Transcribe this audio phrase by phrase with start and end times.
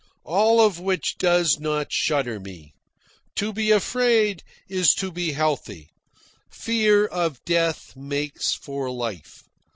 [0.25, 2.73] All of which does not shudder me.
[3.35, 5.91] To be afraid is to be healthy.
[6.49, 9.43] Fear of death makes for life.